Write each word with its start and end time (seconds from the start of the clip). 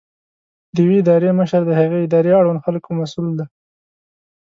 د 0.73 0.75
یوې 0.85 0.95
ادارې 1.01 1.31
مشر 1.39 1.61
د 1.65 1.71
هغې 1.79 1.99
ادارې 2.01 2.31
اړوند 2.39 2.63
خلکو 2.65 2.89
مسؤل 2.99 3.27
دی. 3.39 3.45